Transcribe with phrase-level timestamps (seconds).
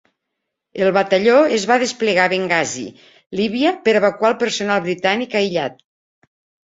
[0.83, 2.87] El batalló es va desplegar a Bengasi,
[3.41, 5.79] Líbia, per evacuar el personal britànic aïllat.